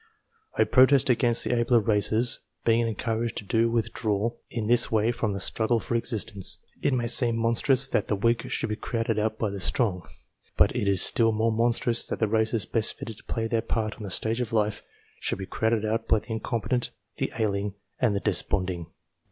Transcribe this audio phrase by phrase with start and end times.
[0.57, 5.33] I protest against the abler races being encouraged to with draw in this way from
[5.33, 6.57] the struggle for existence.
[6.81, 10.01] It may seem monstrous that the weak should be crowded out by the strong,
[10.57, 13.97] but it is still more monstrous that the races best fitted to play their part
[13.97, 14.81] on the stage of life,
[15.19, 18.87] should be crowded out by the incompetent, the ailing, and the desponding.